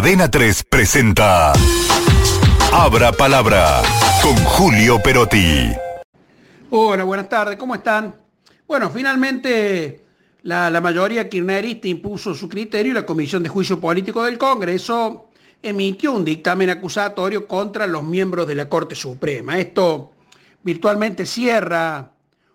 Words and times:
Adena 0.00 0.30
3 0.30 0.64
presenta 0.64 1.52
Abra 2.72 3.12
Palabra 3.12 3.82
con 4.22 4.34
Julio 4.46 4.98
Perotti. 4.98 5.72
Hola, 6.70 7.04
buenas 7.04 7.28
tardes, 7.28 7.58
¿cómo 7.58 7.74
están? 7.74 8.14
Bueno, 8.66 8.88
finalmente 8.88 10.02
la, 10.44 10.70
la, 10.70 10.80
mayoría 10.80 11.28
kirchnerista 11.28 11.86
impuso 11.86 12.34
su 12.34 12.48
criterio 12.48 12.92
y 12.92 12.94
la 12.94 13.04
Comisión 13.04 13.42
de 13.42 13.50
Juicio 13.50 13.78
Político 13.78 14.24
del 14.24 14.38
Congreso 14.38 15.28
emitió 15.62 16.12
un 16.12 16.24
dictamen 16.24 16.70
acusatorio 16.70 17.46
contra 17.46 17.86
los 17.86 18.02
miembros 18.02 18.46
de 18.46 18.54
la 18.54 18.70
Corte 18.70 18.94
Suprema. 18.94 19.58
Esto 19.58 20.12
virtualmente 20.62 21.26
cierra 21.26 22.10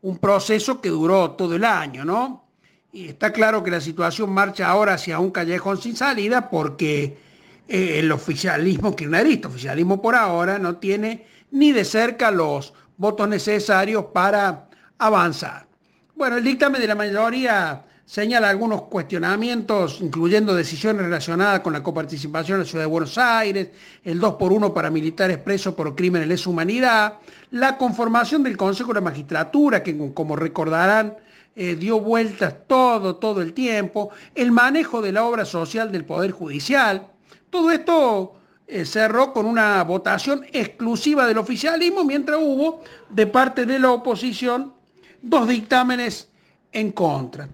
un 0.00 0.16
proceso 0.16 0.80
que 0.80 0.88
duró 0.88 1.32
todo 1.32 1.54
el 1.54 1.66
año, 1.66 2.02
¿no? 2.02 2.46
Y 2.94 3.08
está 3.08 3.30
claro 3.30 3.62
que 3.62 3.70
la 3.70 3.82
situación 3.82 4.30
marcha 4.30 4.70
ahora 4.70 4.94
hacia 4.94 5.18
un 5.18 5.30
callejón 5.30 5.76
sin 5.82 5.96
salida 5.96 6.48
porque 6.48 7.25
eh, 7.68 7.98
el 7.98 8.12
oficialismo 8.12 8.94
kirchnerista, 8.94 9.48
oficialismo 9.48 10.00
por 10.00 10.14
ahora, 10.14 10.58
no 10.58 10.76
tiene 10.76 11.26
ni 11.50 11.72
de 11.72 11.84
cerca 11.84 12.30
los 12.30 12.72
votos 12.96 13.28
necesarios 13.28 14.06
para 14.12 14.68
avanzar. 14.98 15.66
Bueno, 16.14 16.36
el 16.36 16.44
dictamen 16.44 16.80
de 16.80 16.86
la 16.86 16.94
mayoría 16.94 17.84
señala 18.06 18.48
algunos 18.48 18.82
cuestionamientos, 18.82 20.00
incluyendo 20.00 20.54
decisiones 20.54 21.02
relacionadas 21.02 21.60
con 21.60 21.72
la 21.72 21.82
coparticipación 21.82 22.56
en 22.56 22.62
la 22.62 22.68
Ciudad 22.68 22.84
de 22.84 22.90
Buenos 22.90 23.18
Aires, 23.18 23.68
el 24.04 24.20
2 24.20 24.34
por 24.34 24.52
1 24.52 24.72
para 24.72 24.90
militares 24.90 25.38
presos 25.38 25.74
por 25.74 25.94
crímenes 25.94 26.28
de 26.28 26.34
lesa 26.34 26.48
humanidad, 26.48 27.14
la 27.50 27.76
conformación 27.76 28.44
del 28.44 28.56
Consejo 28.56 28.90
de 28.90 29.00
la 29.00 29.00
Magistratura, 29.00 29.82
que 29.82 30.12
como 30.14 30.36
recordarán, 30.36 31.16
eh, 31.56 31.74
dio 31.74 32.00
vueltas 32.00 32.54
todo, 32.66 33.16
todo 33.16 33.42
el 33.42 33.52
tiempo, 33.52 34.10
el 34.34 34.52
manejo 34.52 35.02
de 35.02 35.12
la 35.12 35.24
obra 35.24 35.44
social 35.44 35.90
del 35.90 36.04
Poder 36.04 36.30
Judicial. 36.30 37.08
Todo 37.56 37.70
esto 37.70 38.34
eh, 38.66 38.84
cerró 38.84 39.32
con 39.32 39.46
una 39.46 39.82
votación 39.82 40.44
exclusiva 40.52 41.26
del 41.26 41.38
oficialismo, 41.38 42.04
mientras 42.04 42.38
hubo 42.38 42.82
de 43.08 43.26
parte 43.26 43.64
de 43.64 43.78
la 43.78 43.92
oposición 43.92 44.74
dos 45.22 45.48
dictámenes 45.48 46.28
en 46.70 46.92
contra. 46.92 47.48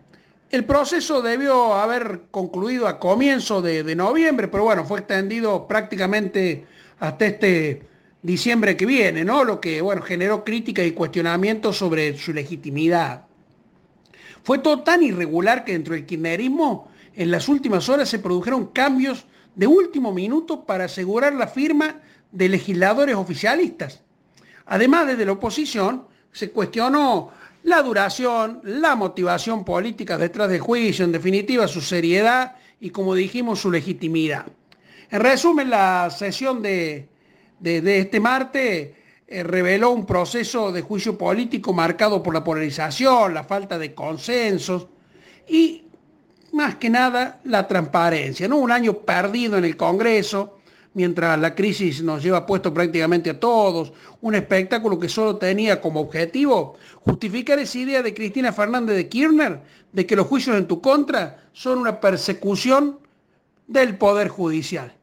El 0.51 0.65
proceso 0.65 1.23
debió 1.23 1.75
haber 1.75 2.23
concluido 2.33 2.89
a 2.89 2.99
comienzo 2.99 3.63
de, 3.63 3.85
de, 3.85 3.95
noviembre, 3.95 4.49
pero 4.49 4.65
bueno, 4.65 4.85
fue 4.85 4.99
extendido 4.99 5.69
prácticamente 5.69 6.67
hasta 6.99 7.25
este 7.25 7.83
diciembre 8.23 8.77
que 8.77 8.87
viene, 8.87 9.25
¿no? 9.25 9.45
Lo 9.45 9.61
que, 9.61 9.81
bueno, 9.81 10.03
generó 10.03 10.43
críticas 10.43 10.85
y 10.85 10.91
cuestionamientos 10.91 11.77
sobre 11.79 12.19
su 12.19 12.33
legitimidad. 12.33 13.27
Fue 14.43 14.59
todo 14.59 14.81
tan 14.81 15.05
irregular 15.05 15.65
que 15.65 15.75
dentro 15.75 15.95
del 15.95 16.07
kirchnerismo 16.07 16.91
en 17.15 17.31
las 17.31 17.49
últimas 17.49 17.89
horas 17.89 18.09
se 18.09 18.19
produjeron 18.19 18.67
cambios 18.67 19.27
de 19.55 19.67
último 19.67 20.13
minuto 20.13 20.65
para 20.65 20.85
asegurar 20.85 21.35
la 21.35 21.47
firma 21.47 22.01
de 22.31 22.49
legisladores 22.49 23.15
oficialistas. 23.15 24.01
Además, 24.67 25.07
desde 25.07 25.27
la 25.27 25.33
oposición 25.33 26.07
se 26.33 26.51
cuestionó 26.51 27.31
la 27.65 27.83
duración, 27.83 28.61
la 28.65 28.97
motivación 28.97 29.65
política 29.65 30.19
detrás 30.19 30.49
del 30.49 30.61
juicio, 30.61 31.05
en 31.05 31.13
definitiva 31.13 31.69
su 31.69 31.81
seriedad 31.81 32.57
y, 32.81 32.91
como 32.91 33.15
dijimos, 33.15 33.61
su 33.61 33.71
legitimidad. 33.71 34.47
En 35.11 35.21
resumen, 35.21 35.71
la 35.71 36.11
sesión 36.11 36.63
de, 36.63 37.09
de, 37.61 37.99
este 37.99 38.19
martes 38.19 38.91
eh, 39.27 39.43
reveló 39.43 39.91
un 39.91 40.07
proceso 40.07 40.73
de 40.73 40.83
juicio 40.83 41.17
político 41.17 41.73
marcado 41.73 42.23
por 42.23 42.35
la 42.35 42.43
polarización, 42.43 43.35
la 43.35 43.45
falta 43.45 43.79
de 43.79 43.95
consensos 43.95 44.89
y 45.47 45.85
más 46.53 46.77
que 46.77 46.91
nada 46.91 47.41
la 47.45 47.67
transparencia. 47.67 48.49
¿no? 48.49 48.57
Un 48.57 48.71
año 48.71 48.95
perdido 48.95 49.59
en 49.59 49.65
el 49.65 49.77
Congreso, 49.77 50.59
mientras 50.95 51.39
la 51.39 51.55
crisis 51.55 52.03
nos 52.03 52.23
lleva 52.23 52.47
puesto 52.47 52.73
prácticamente 52.73 53.31
a 53.31 53.41
todos, 53.41 53.93
un 54.21 54.35
espectáculo 54.35 54.99
que 54.99 55.09
solo 55.09 55.37
tenía 55.37 55.81
como 55.81 56.01
objetivo 56.01 56.77
justificar 57.01 57.59
esa 57.59 57.79
idea 57.79 58.03
de 58.03 58.15
Cristina 58.15 58.53
Fernández 58.53 58.97
de 58.97 59.09
Kirchner 59.09 59.61
de 59.91 60.07
que 60.07 60.17
los 60.17 60.27
juicios 60.27 60.57
en 60.57 60.67
tu 60.67 60.81
contra 60.81 61.45
son 61.53 61.79
una 61.79 62.01
persecución 62.01 62.99
del 63.67 63.97
Poder 63.97 64.29
Judicial. 64.29 64.95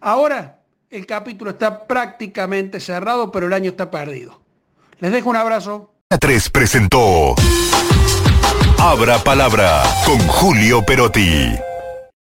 Ahora 0.00 0.60
el 0.90 1.06
capítulo 1.06 1.50
está 1.50 1.86
prácticamente 1.86 2.80
cerrado, 2.80 3.30
pero 3.32 3.46
el 3.46 3.52
año 3.52 3.70
está 3.70 3.90
perdido. 3.90 4.40
Les 5.00 5.12
dejo 5.12 5.30
un 5.30 5.36
abrazo. 5.36 5.90
3 6.20 6.50
presentó 6.50 7.34
Abra 8.94 9.18
Palabra 9.18 9.82
con 10.04 10.20
Julio 10.28 10.80
Perotti. 10.80 11.73